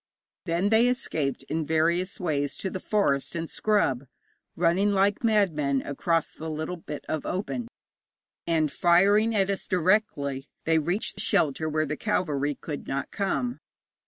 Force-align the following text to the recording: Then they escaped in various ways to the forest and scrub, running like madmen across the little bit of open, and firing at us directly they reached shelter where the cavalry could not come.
Then 0.45 0.69
they 0.69 0.87
escaped 0.87 1.43
in 1.43 1.63
various 1.63 2.19
ways 2.19 2.57
to 2.57 2.71
the 2.71 2.79
forest 2.79 3.35
and 3.35 3.47
scrub, 3.47 4.07
running 4.55 4.93
like 4.93 5.23
madmen 5.23 5.83
across 5.83 6.31
the 6.33 6.49
little 6.49 6.75
bit 6.77 7.05
of 7.07 7.23
open, 7.23 7.67
and 8.47 8.71
firing 8.71 9.35
at 9.35 9.51
us 9.51 9.67
directly 9.67 10.49
they 10.65 10.79
reached 10.79 11.19
shelter 11.19 11.69
where 11.69 11.85
the 11.85 11.97
cavalry 11.97 12.55
could 12.55 12.87
not 12.87 13.11
come. 13.11 13.59